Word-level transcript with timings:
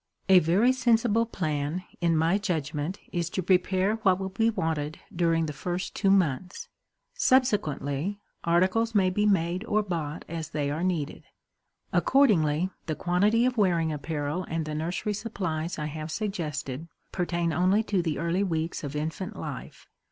A 0.29 0.39
very 0.39 0.71
sensible 0.73 1.27
plan, 1.27 1.83
in 1.99 2.17
my 2.17 2.39
judgment, 2.39 2.97
is 3.13 3.29
to 3.29 3.43
prepare 3.43 3.97
what 3.97 4.17
will 4.19 4.29
be 4.29 4.49
wanted 4.49 4.99
during 5.15 5.45
the 5.45 5.53
first 5.53 5.93
two 5.95 6.09
months; 6.09 6.67
subsequently, 7.13 8.19
articles 8.43 8.95
may 8.95 9.11
be 9.11 9.27
made 9.27 9.63
or 9.65 9.83
bought 9.83 10.25
as 10.27 10.49
they 10.49 10.71
are 10.71 10.83
needed. 10.83 11.25
Accordingly, 11.93 12.71
the 12.87 12.95
quantity 12.95 13.45
of 13.45 13.57
wearing 13.57 13.91
apparel 13.93 14.43
and 14.49 14.65
the 14.65 14.73
nursery 14.73 15.13
supplies 15.13 15.77
I 15.77 15.85
have 15.85 16.09
suggested 16.09 16.87
pertain 17.11 17.53
only 17.53 17.83
to 17.83 18.01
the 18.01 18.17
early 18.17 18.41
weeks 18.41 18.83
of 18.83 18.95
infant 18.95 19.35
life. 19.35 19.85